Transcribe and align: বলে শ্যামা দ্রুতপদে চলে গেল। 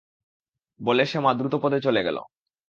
বলে 0.79 1.03
শ্যামা 1.05 1.31
দ্রুতপদে 1.33 1.79
চলে 1.81 2.01
গেল। 2.03 2.17